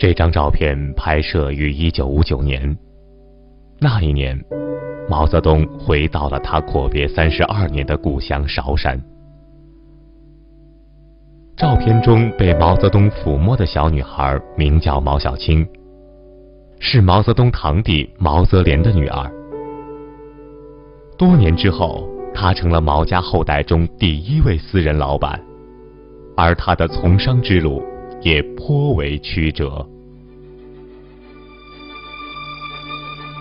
[0.00, 2.74] 这张照片拍摄于一九五九年，
[3.78, 4.42] 那一年，
[5.10, 8.98] 毛泽东回到了他阔别三十二年的故乡韶山。
[11.54, 15.68] 照片中被毛泽东抚摸的小女孩名叫毛小青，
[16.78, 19.30] 是毛泽东堂弟毛泽连的女儿。
[21.18, 25.38] 多年之后，她成了毛家后代中第一位私人老板，
[26.38, 27.82] 而她的从商之路。
[28.22, 29.86] 也颇为曲折。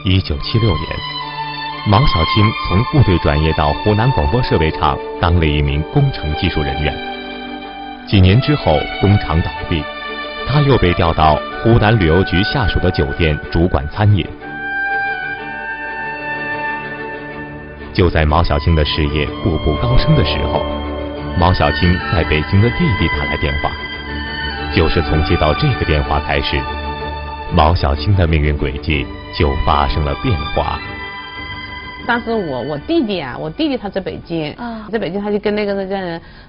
[0.06, 0.86] 一九七六年，
[1.88, 6.96] 毛小青从部队转业到湖南广播设备厂当了一名工程技术人员。
[8.08, 9.84] 几年之后，工厂倒闭，
[10.48, 14.26] 他又被调到湖南旅游局下属的酒店主管餐饮。
[17.94, 20.64] 就在毛小青的事业步步高升的时候，
[21.38, 23.70] 毛小青在北京的弟弟打来电话。
[24.76, 26.60] 就是从接到这个电话开始，
[27.54, 29.06] 毛小青的命运轨迹
[29.38, 30.80] 就发生了变化。
[32.10, 34.90] 当时我我弟弟啊，我弟弟他在北京，啊。
[34.92, 35.96] 在北京他就跟那个叫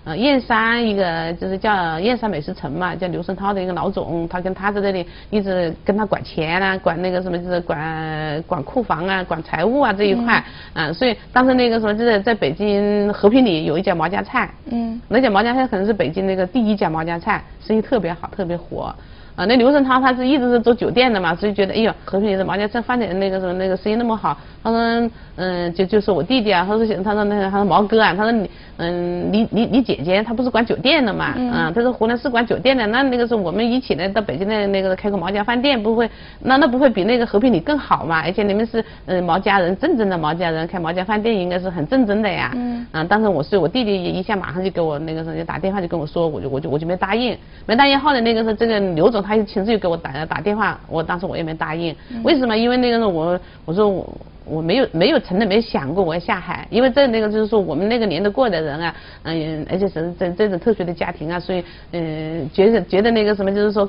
[0.05, 18.94] 呃燕山一个就是叫燕山美食城嘛，叫刘胜涛的一个老总，他跟他在这里一直跟他管钱啊，管那个什么就是管管库房啊，管财务啊这一块，嗯，所以当时那个什么就是在北京和平里有一家毛家菜，嗯，那家毛家菜可能是北京那个第一家毛家菜，生意特别好，特别火。
[19.41, 36.10] 啊，那刘胜涛他是一直是做酒店的嘛，所以觉得哎呦，和平里的毛家菜饭店那个什么那个生意那么好，他说嗯，就就是我弟弟啊，他说他说那个他说毛哥啊，他说你嗯你你你姐姐她不是管酒店的嘛，嗯，他说湖南是管酒店的，那那个时候我们一起呢到北京的那个开个毛家饭店，不会
[36.41, 38.20] 那那不会比那个和平里更好嘛？
[38.22, 42.53] 而且你们是嗯毛家人，正宗的毛家人，开毛家饭店应该是很正宗的呀。
[42.54, 47.34] 嗯，啊，当时我是我弟弟一下马上就给我那个什么就打电话就跟我说，我就我就我就没答应，
[47.65, 49.25] 没答应后来那个时候这个刘总。
[49.29, 51.94] 他又亲自又给我打打电话，我当时我也没答应。
[52.22, 52.56] 为什么？
[52.56, 63.88] 因为那个时候我我说我我没有没有从来没想过我要下海，因为在那个就是说我们那个年代过的人啊，嗯，而且是这这种特殊的家庭啊，所以嗯觉得觉得那个什么就是说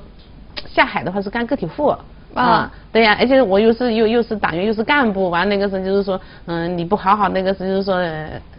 [0.67, 1.95] 下海的话是干个体户
[2.33, 7.99] 啊，对呀，而且我又是又又是党员又是干部，完那个时候就是说嗯你不好好那个是就是说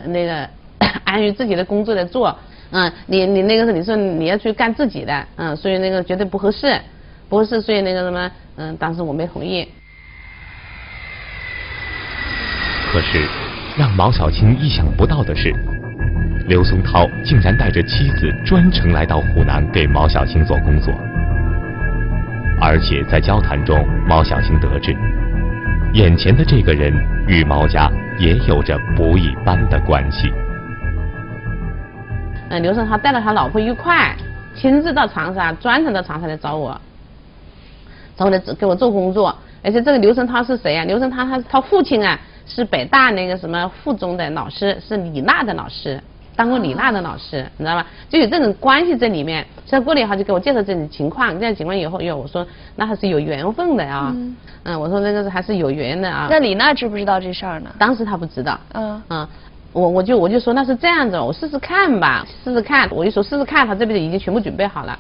[0.06, 0.49] 那个
[1.04, 2.37] 安于自己的工作来做。
[2.72, 6.81] 嗯，你你那个你说你要去干自己的，嗯，所以那个绝对不合适，
[7.28, 9.69] 不合适，所以那个什么，嗯，当时我没同意。
[12.91, 13.28] 可是，
[13.78, 15.55] 让毛小青意想不到的是，
[16.49, 20.94] 刘松涛竟然带着妻子专程来到湖南给毛小青做工作，
[22.61, 24.97] 而且在交谈中，毛小青得知，
[25.93, 26.93] 眼前的这个人
[27.27, 30.32] 与毛家也有着不一般的关系。
[32.53, 34.15] 嗯，刘胜涛带了他老婆一块，
[34.55, 36.79] 亲自到长沙，专程到长沙来找我，
[38.15, 39.35] 找我来给我做工作。
[39.65, 40.85] 而且这个刘胜涛是谁啊？
[40.85, 45.99] 刘胜涛他他父亲啊，是北大那个什么附中的老师，是李娜的老师，
[46.37, 47.87] 当过李娜的老师，你知道吧？
[48.11, 49.47] 就有这种关系在里面。
[49.65, 52.47] 所以过了以后就给我介绍这种情况，这样情况以后，哟，我说
[52.77, 54.12] 那还是有缘分的啊。
[54.65, 56.27] 嗯，我说那个是还是有缘的啊。
[56.29, 57.71] 那李娜知不知道这事儿呢？
[57.79, 58.61] 当时她不知道。
[58.75, 59.03] 嗯。
[59.09, 59.27] 嗯。
[59.72, 62.88] 我我就我就说那是这样子，我试试看吧，试试看。
[62.91, 64.99] 我就说试试看，他这边已经全部准备好了。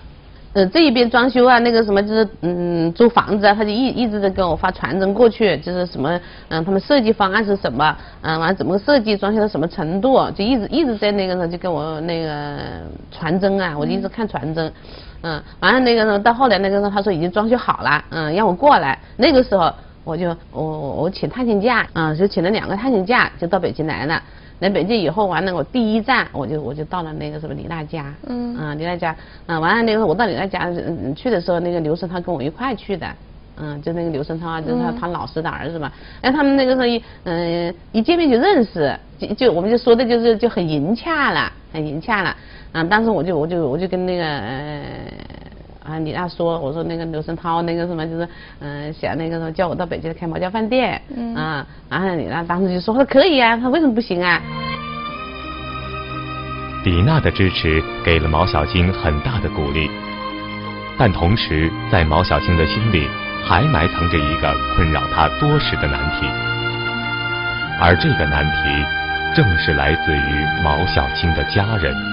[0.54, 12.58] 呃，这一边装修啊，那个什么就是嗯租房子啊，他就一一直在跟我发传真过去，就是什么嗯他们设计方案是什么，嗯完了怎么设计，装修到什么程度，就一直一直在那个呢就跟我那个
[13.10, 14.70] 传真啊，我就一直看传真，
[15.22, 19.72] 嗯完了那个时候到后来那个时候他说已经装修好了，嗯让我过来，那个时候
[20.04, 24.22] 我就我我请探亲假，嗯就请了两个探亲假就到北京来了。
[24.62, 29.14] 来北京以后，完了我第一站我就我就到了那个什么李娜家，嗯，啊李娜家，
[29.46, 30.70] 嗯完了那个我到李娜家
[31.16, 33.06] 去的时候，那个刘胜涛跟我一块去的，
[33.56, 42.36] 嗯就那个刘胜涛啊，就是他他老师的儿子嘛，哎他们那个时候一嗯一见面就认识，就就我们就说的就是就很融洽了，很融洽了，
[42.70, 44.24] 啊当时我就我就我就跟那个。
[45.84, 48.28] 啊，你那说，我说那个刘胜涛那个什么，就是
[48.60, 54.40] 嗯，想那个什么叫我到北京开毛家饭店，嗯，啊，然后李娜当时就说他可以啊，他为什么不行啊？
[56.84, 59.88] 李娜的支持给了毛小青很大的鼓励，
[60.98, 63.08] 但同时在毛小青的心里
[63.44, 66.26] 还埋藏着一个困扰她多时的难题，
[67.80, 68.84] 而这个难题
[69.34, 72.11] 正是来自于毛小青的家人。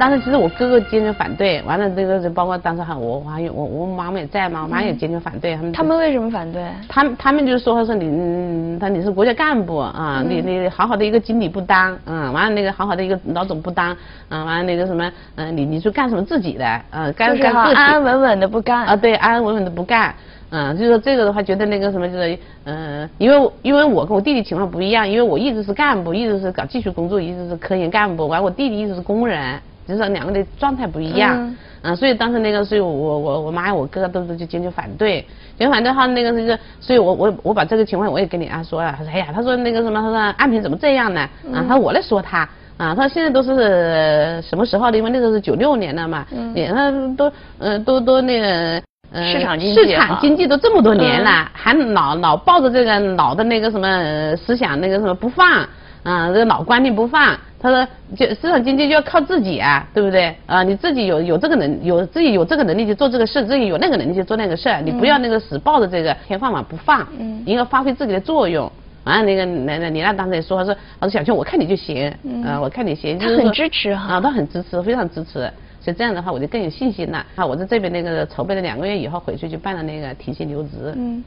[0.00, 5.54] 当时其实我哥哥坚决反对，完了这个包括当时还我还有我我妈妈也在嘛，我妈也坚决反对。
[5.56, 6.64] 他们他们为什么反对？
[6.88, 13.94] 他们他们就是说说你他你是国家干部啊，你你好好的一个经理不当，嗯，完了那个好好的一个老总不当，
[14.30, 20.14] 嗯，完了那个什么，嗯，你你去干什么自己的，嗯，干干自己安安稳稳的不干啊，对，安安稳稳的不干。
[20.52, 29.60] 嗯，就是说这个的话，觉得那个什么，就是嗯，因为因为我跟我弟弟情况不一样，因为我一直是干部，一直是搞技术工作，一直是科研干部，完我弟弟一直是工人，
[29.90, 35.26] 就是说两个的状态不一样，嗯，所以当时那个，所以我我我妈我哥都是就坚决反对，
[35.58, 41.20] 坚决反对，他那个是，所以我我我把这个情况我也跟你啊说了，他说哎呀，他说那个什么，他说安平怎么这样呢？
[41.52, 44.96] 啊，他说我来说他，啊，他说现在都是什么时候的？
[44.96, 48.80] 因为那时候是九六年了嘛，嗯，他都嗯都都那个。
[49.12, 55.68] 市场经济，市场经济都这么多年了，还老老抱着这个老的那个什么思想，那个什么不放，
[56.02, 57.36] 啊，这个老观念不放。
[57.62, 57.86] 他说，
[58.16, 60.34] 就市场经济就要靠自己啊，对不对？
[60.46, 68.70] 啊，你自己有有这个能，有自己有这个能力去做这个事，自己有那个能力去做那个事，你不要那个死抱着这个天饭碗不放，嗯，应该发挥自己的作用。
[69.04, 75.50] 啊，那个那那李娜当时也说，他说，他说小秋，我看你就行，嗯，我看你行，他很支持哈，啊，他很支持，非常支持。
[75.82, 77.24] 所以这样的话，我就更有信心了。
[77.34, 80.94] 啊，我在这边那个筹备了两个月以后，回去就办了那个提薪留职。
[80.96, 81.22] 嗯。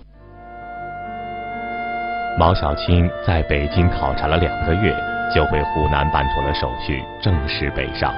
[2.36, 4.92] 毛小青在北京考察了两个月，
[5.34, 8.12] 就回湖南办妥了手续，正式北上。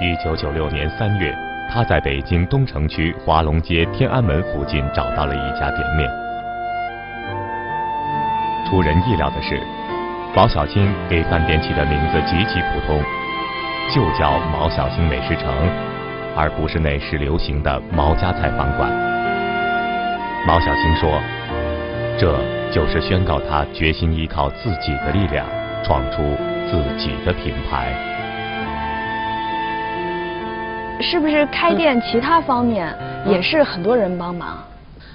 [0.00, 1.36] 一九九六年三月，
[1.68, 6.08] 他在北京东城区华龙街天安门附近找到了一家店面。
[8.70, 9.60] 出人意料的是，
[10.36, 13.02] 毛小青给饭店起的名字极其普通。
[13.92, 15.52] 就叫毛小青美食城，
[16.36, 18.88] 而不是那时流行的毛家菜饭馆。
[20.46, 21.20] 毛小青说
[22.18, 22.38] ：“这
[22.70, 25.46] 就是宣告他决心依靠自己的力量，
[25.84, 26.22] 创出
[26.70, 27.92] 自己的品牌。”
[31.00, 32.94] 是不是开店其他方面
[33.26, 34.56] 也是很多人帮忙？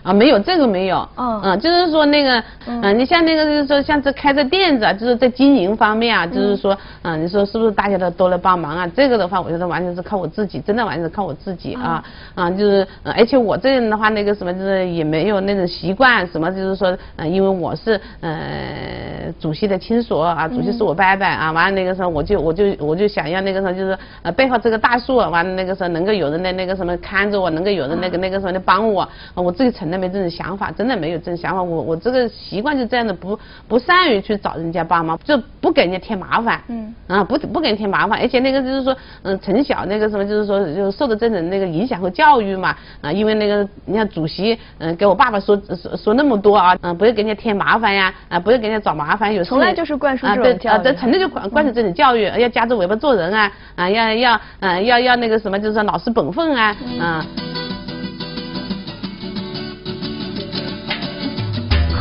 [0.03, 8.87] 啊，没有这个没有，嗯，嗯，就是说那个，嗯，你像那个就是说像这开这店子啊，就是在经营方面啊，就是说，嗯，你说是不是大家都都来帮忙啊？
[8.95, 12.03] 这个的话，我觉得完全是靠我自己，真的完全是靠我自己啊，
[12.33, 29.97] 啊，就是，而且我这人的话，那个什么就是也没有那种习惯，什么就是说，嗯，因为我是呃主席的亲属啊，主席是我伯伯啊，完了那个时候我就我就我就想要那个时候就是呃背后这个大树，完了那个时候能够有人来那个什么看着我，能够有人那个那个什么来帮我，我自己从来。
[29.97, 31.63] 没这种想法，真的没有这种想法。
[31.63, 36.61] 我我这个习惯就这样的，不不善于去找人家帮忙，就不给人家添麻烦。
[36.67, 42.75] 嗯啊，不不给人添麻烦，而且那个就是说，嗯，从小那个什么，就是说，就受的这种那个影响和教育嘛。
[43.01, 49.33] 啊，因为那个你看主席，嗯，给我爸爸说说说那么多啊，嗯，不要给人家添麻烦呀，啊，不要给人家找麻烦。
[49.33, 50.73] 有从来就是灌输这种教育。
[50.75, 57.66] 啊，对，从来就灌灌输这种教育，要夹着尾巴做人啊，啊，要要嗯要要那个什么，就是说老实本分啊，嗯。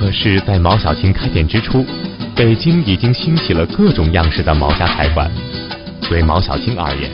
[0.06, 1.84] 可是，在毛小青开店之初，
[2.36, 5.28] 北京已经兴起了各种样式的毛家菜馆。
[6.08, 7.10] 对毛小青而言，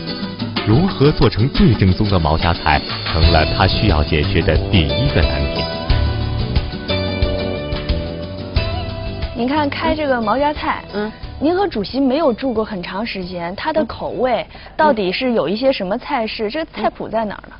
[0.68, 5.64] 如何做成最正宗的毛家菜，成了他需要解决的第一个难题。
[9.34, 11.10] 您看，开这个毛家菜，嗯，
[11.40, 14.46] 您和主席没有住过很长时间，他的口味
[14.76, 16.50] 到底是有一些什么菜式？
[16.50, 17.54] 这个菜谱在哪儿呢？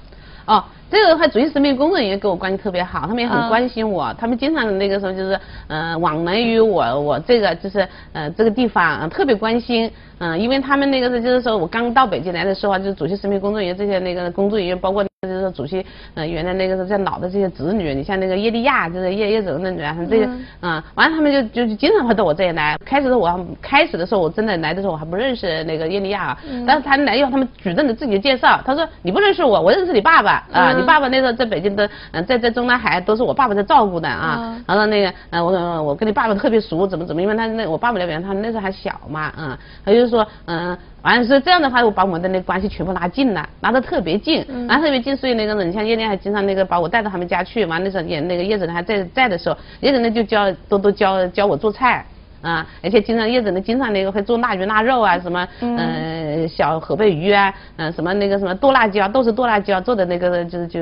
[0.54, 0.64] 哦。
[0.90, 9.90] 这个的话，主席身边工作人员跟我关系特别好，他们也很关心我，他们经常那个时候就是，嗯，往来于我，我这个就是，呃，这个地方特别关心。
[10.18, 20.28] 嗯，因为他们那个时候就是说我刚到北京来的时候，就是主席身边工作人员这些那个工作人员，包括就是说主席呃原来那个时候在老的这些子女，你像那个叶利亚，就是叶叶总的女儿，这些
[20.62, 22.76] 嗯，完了他们就就经常会到我这里来。
[22.84, 26.24] 开始的我开始的时候我真的来的时候我还不认识那个叶利亚。
[26.24, 30.44] 啊，但是他来以后他们举证的自己介绍，他说你不认识我，我认识你爸爸。
[30.52, 35.52] 啊，你爸爸那时候在北京的嗯在在中南海都是我爸爸在照顾的啊，然后那个呃我
[35.84, 40.02] 我跟你爸爸特别熟，怎么怎么，因为他那我爸爸那边他那时候还小嘛，嗯，他就。
[40.08, 52.06] 说嗯，完了是这样的话，我把我们的那关系全部拉近了，拉得特别近，拉特别近，所以那个人像叶莲还经常那个把我带到他们家去，完了时候也那个叶子呢还在在的时候，叶子呢就教多多教教我做菜。
[52.42, 60.80] 啊，而且经常叶子呢，经常那个会做腊鱼腊肉啊，什么嗯小河贝鱼啊，嗯什么那个什么剁辣椒，都是剁辣椒做的那个，就是就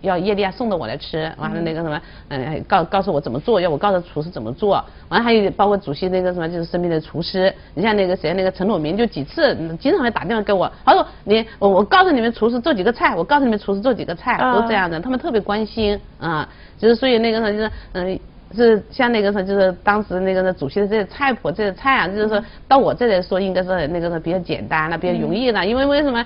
[0.00, 18.18] 要叶丽亚送到我来吃，完了那个什么嗯告告诉我怎么做，要我告诉厨师怎么做，完了还有包括主席那个什么就是身边的厨师，你像那个谁那个陈鲁明就几次经常会打电话给我，他说你我我告诉你们厨师做几个菜，我告诉你们厨师做几个菜，都这样的，他们特别关心啊，就是所以那个呢就是嗯。
[18.54, 26.24] 是像那个时候，就是当时那个主席的这些菜谱，这些菜啊，就是说到我这里说，应该是那个比较简单了，比较容易了，因为为什么？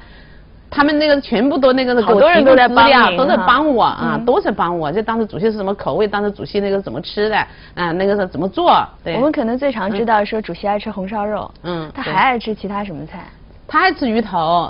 [0.71, 4.91] 他们那个全部都那个好多人都在帮都在帮我啊，都在帮我。
[4.91, 7.37] 就当时主席是什么口味，当时主席那个怎么吃的
[7.75, 8.85] 啊，那个是怎么做？
[9.05, 9.15] 对。
[9.15, 13.25] 我们可能最常知道说主席爱吃红烧肉，嗯，他还爱吃其他什么菜？
[13.69, 14.69] 他爱吃鱼头，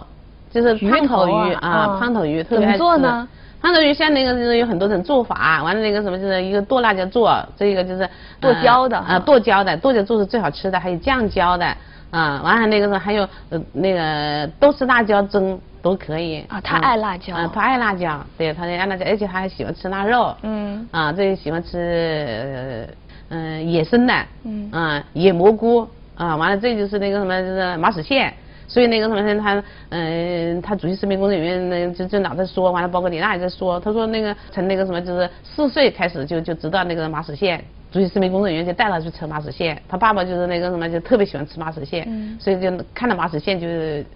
[0.50, 2.42] 就是胖头鱼啊，胖头鱼。
[2.42, 3.26] 怎么做呢？
[3.64, 8.06] 胖头鱼像那个就是有很多种做法，完了那个什么就是一个剁辣椒做，这个就是
[8.38, 11.64] 剁椒的啊，剁椒的，剁椒做是最好吃的，还有酱椒的
[12.10, 15.58] 啊，完了那个还有呃那个都是辣椒蒸。
[15.84, 22.88] 都可以啊，他爱辣椒，嗯，他爱辣椒，对，他爱辣椒，而且他还喜欢吃腊肉，嗯，啊，这喜欢吃
[23.28, 28.32] 嗯野生的，嗯，啊野蘑菇，啊，完了这就是那个什么就是马齿苋，
[28.66, 37.60] 所以那个什么他嗯他主席食品工作人员那就就老在说，完了包括李娜也在说，他说那个从那个什么就是四岁开始就就知道那个马齿苋，
[37.92, 42.06] 主席食品工作人员就带他去吃马齿苋，他爸爸就是那个什么就特别喜欢吃马齿苋，
[42.40, 44.06] 所以就看到马齿苋就。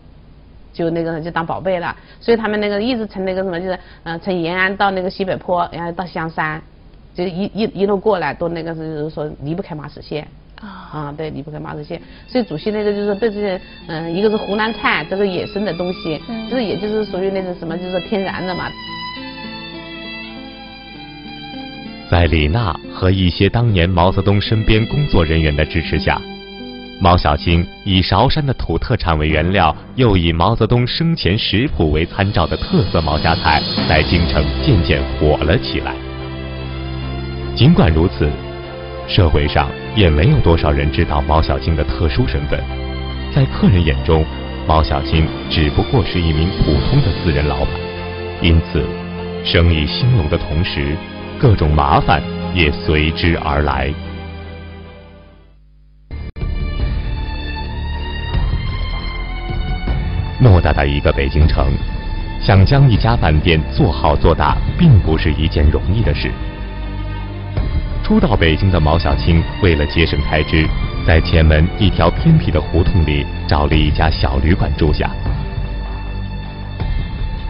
[0.71, 6.63] 就那个就当宝贝了，所以他们那个一直从那个什么就是嗯从延安到那个西北坡，然后到香山，
[7.15, 10.23] 就一一一路过来都那个是说离不开马齿苋
[10.61, 18.69] 啊啊对离不开马齿苋，所以主席那个就是对这些嗯一个是湖南菜，这个野生的东西，就是也就是属于那种什么就是天然的嘛。
[22.11, 26.21] 在李娜和一些当年毛泽东身边工作人员的支持下。
[27.01, 35.95] 毛小青以韶山的土特产为原料，又以毛泽东生前食谱为参照的特色毛家菜，在京城渐渐火了起来。
[37.55, 38.29] 尽管如此，
[39.07, 42.63] 社会上也没有多少人知道毛小青的特殊身份。
[43.35, 44.25] 在客人眼中，
[44.65, 47.69] 毛小青只不过是一名普通的私人老板。
[48.41, 48.87] 因此，
[49.45, 50.95] 生意兴隆的同时，
[51.37, 52.23] 各种麻烦
[52.55, 53.93] 也随之而来。
[60.41, 61.73] 偌大的一个北京城，
[62.41, 66.31] 想将一家饭店做好做大，并不是一件容易的事。
[68.09, 70.67] 初到北京的毛小青，为了节省开支，
[71.07, 75.11] 在前门一条偏僻的胡同里找了一家小旅馆住下。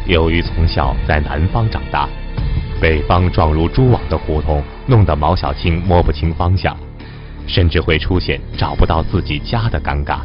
[0.09, 2.09] 由于从小在南方长大，
[2.81, 6.77] 北方状如蛛网的胡同弄得毛小青摸不清方向，
[7.47, 10.23] 甚至会出现找不到自己家的尴尬。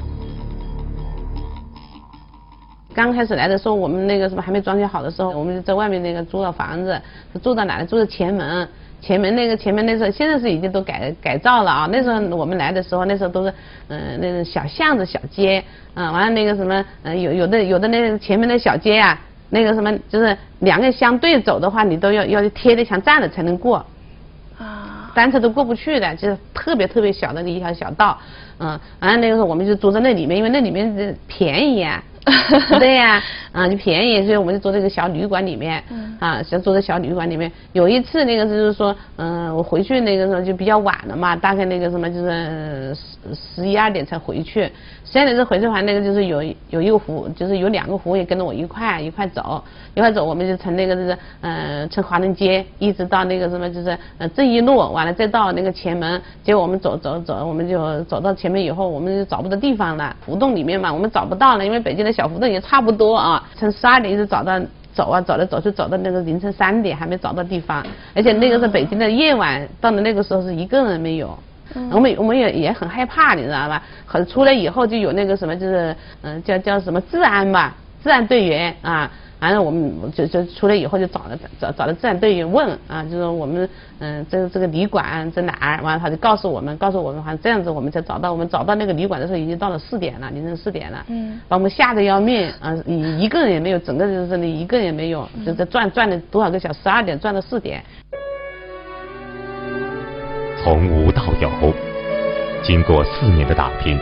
[2.92, 7.00] 刚开始来的时候，我们那个什么还没装修好的时候，我们就在外面那个租了房子，
[7.44, 7.86] 住到哪里？
[7.86, 8.68] 住在前门。
[9.06, 11.90] 前门那个前门那时候，现在是已经都改改造了啊。
[11.92, 13.54] 那时候我们来的时候，那时候都是
[13.90, 15.62] 嗯那种小巷子、小街，
[15.94, 19.20] 嗯，完了那个什么，嗯，有有的有的那个前面的小街啊，
[19.50, 23.86] 那个什么就是两个相对走的话，你都要要贴着墙站着才能过，
[24.58, 28.18] 啊，单车都过不去的，就是特别特别小的一条小道，
[28.60, 32.04] 嗯，完了那个时候我们就住在那里面，因为那里面便宜啊。
[32.80, 35.84] 对呀，啊，就便宜，所以我们就住这个小旅馆里面，
[36.20, 37.52] 啊，就住在小旅馆里面。
[37.74, 44.72] 有一次那个就是说，嗯，我回去那个时候就比较晚了嘛，大概那个什么就是十十一二点才回去。
[45.14, 46.42] 现在是回去话，那个就是有
[46.72, 64.60] 有一个服，就是有两个服务员跟着我一块一块走，一块走，我们就从那个就是嗯，从华人街一直到那个什么就是呃正义路，完了再到那个前门，结果我们走走走，我们就走到前面以后，我们就找不到地方了，胡同里面嘛，我们找不到了，因为北京的小胡同也差不多啊，从十二点一直找到
[64.96, 71.38] 走啊走来走去走到那个凌晨三点还没找到地方，而且那个是北京的夜晚，到了那个时候是一个人没有。
[71.92, 73.82] 我们我们也也很害怕，你知道吧？
[74.06, 79.12] 很出来以后就有那个什么，就是嗯，叫叫什么治安吧，治安队员啊。
[79.40, 83.68] 完了我们就就出来以后就找了找找了治安队员问啊，就是我们
[84.00, 85.84] 嗯这这个旅馆在哪儿？
[85.84, 88.32] 完了他就告诉我们，告诉我们，好像这样子我们才找到。
[88.32, 91.06] 我们找到那个旅馆的时候已经到了四点了，凌晨四点了。
[91.10, 91.42] 嗯。
[91.50, 92.74] 把我们吓得要命啊！
[92.86, 96.80] 一一个人也没有，整个就是里一个人也没有，就在转转了多少个小时？
[96.82, 97.84] 十二点转到四点。
[100.64, 101.52] 从无到有，
[102.64, 104.00] 经过四年的打拼，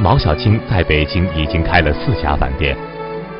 [0.00, 2.76] 毛小青在北京已经开了四家饭店，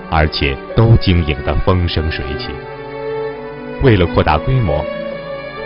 [0.08, 2.50] 而且都经营得风生水起。
[3.82, 4.84] 为了扩大规模，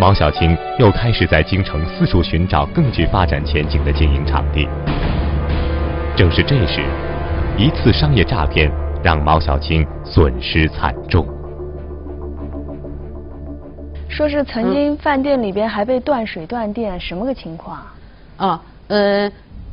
[0.00, 4.66] 毛小青又开始在京城四处寻找更具发展前景的经营场地。
[6.16, 6.80] 正是这时，
[7.58, 8.72] 一次商业诈骗
[9.02, 11.35] 让毛小青损失惨重。
[14.16, 17.86] 说是曾经饭店里边还被断水断电，什么个情况？
[18.38, 18.58] 哦，
[18.88, 19.30] 呃，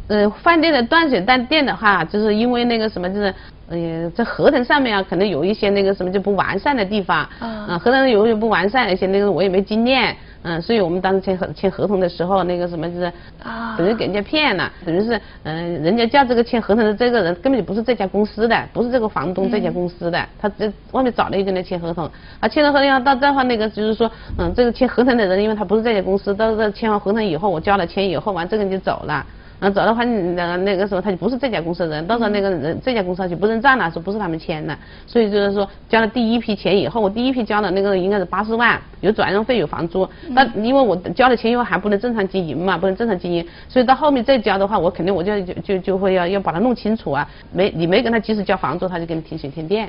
[0.07, 3.33] 呃，饭店的断水断电的话，就是因为那个什么，就是，
[3.69, 22.09] 呃，在合同上面啊，可能有一些那个什么就不完善的地方，啊，合同有些不完善，而且那个我也没经验，嗯，所以我们当时签合签合同的时候，那个什么就是，啊，等于给人家骗了，等于是，嗯，人家叫这个签合同的这个人根本就不是这家公司的，不是这个房东这家公司的，他这外面找了一个人签合同，
[22.39, 29.25] 啊，签了合同要到这话那个就是说，嗯，这个签合同的人，因为他不是这家公司，到这签完合同以后，我交了钱以后，完这个人就走了。
[29.59, 49.87] 那走的话，那个那个时候他就不是这家公司的人，到时候那个人这家公司就不认账了，说不是他们签的，所以就是说交了第一批钱以后，我第一批交的那个应该是八十万，有转让费有房租，那因为我交了钱以后还不能正常经营嘛，不能正常经营，所以到后面再交的话，我肯定我就就就就会要要把它弄清楚啊，没你没跟他及时交房租，他就给你停水停电，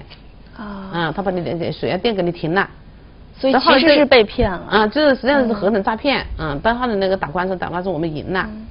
[0.57, 2.69] 啊，嗯，他把你的水啊电给你停了，
[3.37, 8.41] 所以其实是被骗了，啊，就是实际上是合同诈骗，嗯，到后的那个打官司打官司我们赢了。
[8.41, 8.67] 赢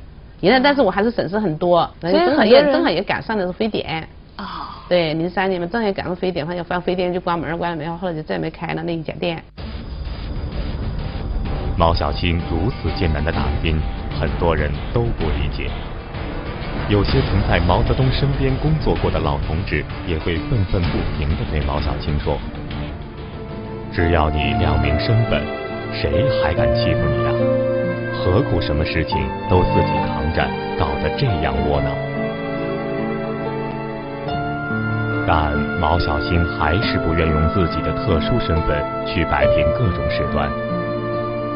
[0.52, 1.90] 了，但是我还是损失很多。
[2.02, 4.08] 正好也正好也赶上的是非典。
[4.36, 4.70] 啊。
[4.90, 9.42] 对，零三年嘛，正好也赶上非典，发现放非典就关门，关了门后来就再也没开了那一家店。
[11.78, 13.80] 毛小青如此艰难的打拼，
[14.20, 15.70] 很多人都不理解。
[16.90, 22.38] 有些曾在毛泽东身边工作过的老同志，也会愤愤不平地对毛小青说
[23.94, 25.42] ：“只要你亮明身份，
[25.94, 27.32] 谁还敢欺负你呀？”
[28.24, 29.18] 何苦什么事情
[29.50, 30.42] 都自己扛着，
[30.80, 31.92] 搞得这样窝囊？
[35.28, 40.50] 但毛小青还是不愿用自己的特殊身份去摆平各种事端，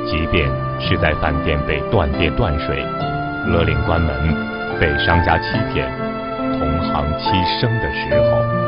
[0.06, 2.86] 即便是在饭店被断电断水、
[3.48, 4.36] 勒令关门、
[4.80, 5.90] 被商家欺骗、
[6.58, 8.67] 同行欺生的时候。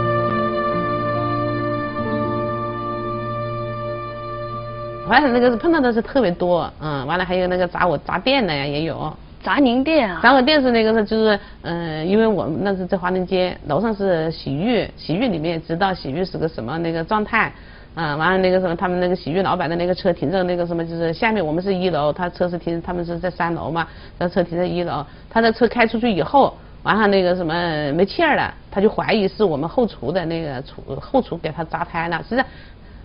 [5.09, 9.11] 反正那个是碰到的是特别多，嗯，完了还有那个砸我砸店的呀也有，
[9.43, 10.19] 砸您店啊？
[10.21, 17.51] 砸我店是那个是就是，嗯，因为我们那是在华人街楼上是洗浴，洗浴里面也知道洗浴是个什么那个状态，
[17.95, 23.87] 嗯，完了那个什么他们那个洗浴老板的那个车停在那个什么就是下面我们是一楼，他车是停他们是在三楼嘛，
[24.19, 27.53] 那车停在一楼，他的车开出去以后，完了那个什么
[27.93, 32.45] 没气儿了，他就怀疑是我们后厨的那个厨后厨给他扎胎了，实际上。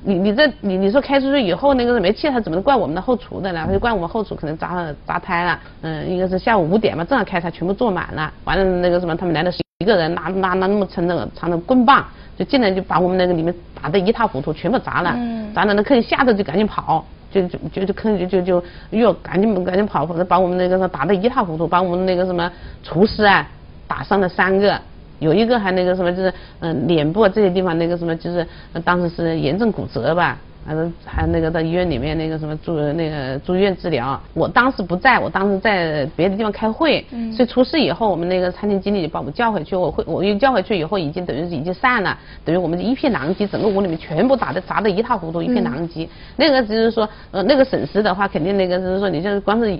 [0.06, 3.64] 你你这你你说开出去以后那个没气，他怎么能怪我们的后厨的呢？
[3.66, 5.58] 他就怪我们后厨可能扎扎胎了。
[5.80, 8.30] 嗯，应该是下午五点嘛，正好开，他全部坐满了。
[8.44, 12.04] 完了那个什么，他们来了十一个人，拿拿拿那么长的长的棍棒，
[12.36, 15.14] 就进来就把我们那个里面打得一塌糊涂，全部砸了。
[15.16, 15.52] 嗯。
[15.54, 23.48] 砸了那客人吓得就赶紧跑，就就就就客人就就就哟赶紧赶紧跑，把我们那个打得一塌糊涂，把我们那个什么厨师啊
[23.88, 24.78] 打伤了三个。
[25.18, 28.46] 有一个还那个什么，就是嗯脸部这些地方那个什么，就是
[28.84, 30.38] 当时是严重骨折吧。
[30.66, 37.04] 还是还那个到医院里面那个什么住那个住院治疗，我当时不在，我当时在别的地方开会，
[37.36, 46.08] 所以出事以后，我们那个餐厅经理就把我们叫回去，我会我又叫回去以后，已经等于是已经散了，等于我们一片狼藉，整个屋里面全部打的砸的一塌糊涂，一片狼藉。
[46.36, 49.78] 那个就是说，呃，那个损失的话，肯定那个就是说，你就是光是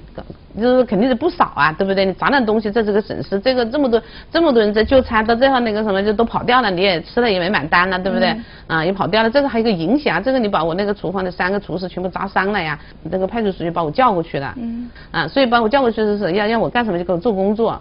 [0.61, 2.05] 就是肯定是不少啊，对不对？
[2.05, 8.37] 你砸点东西，这是个损失，这个这么多这么多人在就餐，到最后那个什么就都跑掉了，你也吃了也没买单了，对不对？
[8.67, 10.75] 啊，也跑掉了，这个还有个影响，这个你把我。
[10.75, 12.77] 那个厨房的三个厨师全部砸伤了呀！
[13.05, 14.53] 那个派出所就把我叫过去了。
[14.57, 14.91] 嗯。
[15.13, 17.81] 啊，所以把我叫过去的是要要我干什么就给我做工作，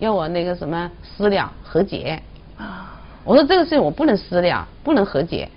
[0.00, 2.20] 要我那个什么私了和解。
[2.58, 3.00] 啊。
[3.22, 5.48] 我说这个事情我不能私了，不能和解，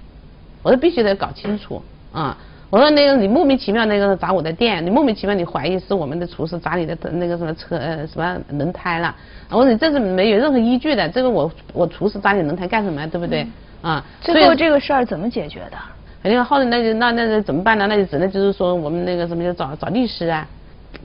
[0.62, 1.82] 我说必须得搞清楚。
[2.14, 2.38] 啊。
[2.76, 9.16] 我说那个你莫名其妙那个砸我的店，你莫名其妙你怀疑是我们的厨师砸你的那个什么车呃什么轮胎了。
[9.50, 13.08] 我说你这是没有任何依据的，这个我我厨师砸你轮胎干什么呀？
[13.08, 13.48] 对不对？
[13.82, 14.04] 啊。
[14.20, 15.78] 最后这个事儿怎么解决的？
[16.22, 17.88] 肯定后来那就那那那怎么办呢？
[17.88, 20.46] 那就只能就是说我们那个什么就找找律师啊，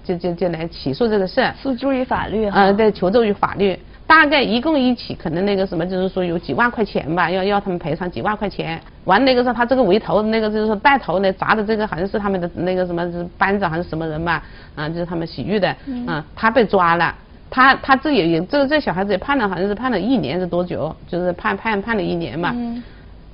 [0.03, 1.49] 就就就来起诉这个事。
[1.63, 3.79] 诉诸于法律啊，对，求助于法律。
[4.11, 8.81] 大概一共一起可能那个什么就是说有几万块钱吧，要要他们赔偿几万块钱。
[9.05, 14.43] 完那个时候他这个围头那个就是说带头呢砸的这个好像是他们的那个什么是班长还是什么人吧？
[14.75, 15.69] 啊，就是他们洗浴的，
[16.09, 17.15] 啊，他被抓了，
[17.49, 20.93] 他他这也也这这小孩子也判了好像是判了一年是多久？
[21.07, 22.53] 就是判判判了一年嘛。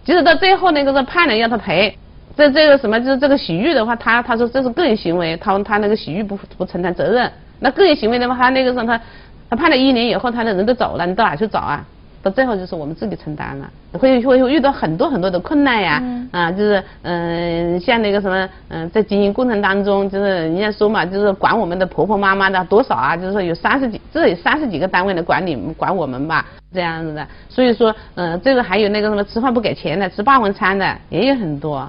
[0.05, 1.97] 即使到最后那个是判了要他赔，
[2.37, 7.33] 这这个什么就是这个洗浴的话，他他说这是个人行为，他他那个洗浴不不承担责任。
[7.61, 9.01] 那个人行为的话，他那个时候他
[9.49, 11.85] 他判了一年以后，他的人都走了，你到哪去找啊？
[12.23, 31.89] 到最后就是我们自己承担了，会会遇到很多很多的困难呀，啊，就是嗯，像那个什么嗯，在经营过程当中，就是人家说嘛，就是管我们的婆婆妈妈的多少啊，就是说有三十几，至少有三十几个单位来管理管我们吧，这样子的，所以说嗯，这个还有那个什么吃饭不给钱的，吃霸王餐的也有很多。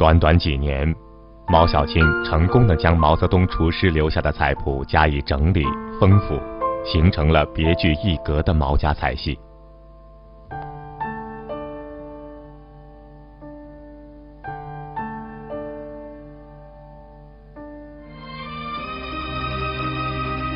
[0.00, 0.96] 短短几年，
[1.46, 5.62] 毛小青成功的将毛泽东厨师留下的菜谱加以整理
[6.00, 6.40] 丰富，
[6.86, 9.38] 形成了别具一格的毛家菜系。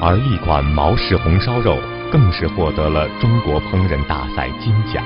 [0.00, 1.76] 而一款毛氏红烧肉
[2.11, 5.04] 更是获得了中国烹饪大赛金奖。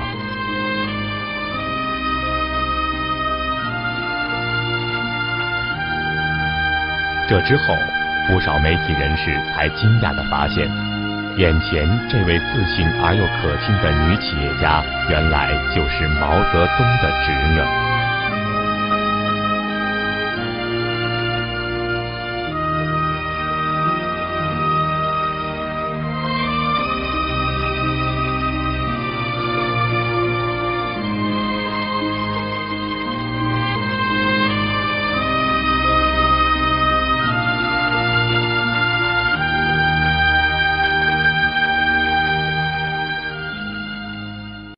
[7.29, 7.75] 这之后，
[8.27, 10.67] 不少媒体人士才惊讶地发现，
[11.37, 17.88] 眼前这位自信而又可亲的女企业家，原来就是毛泽东的侄女。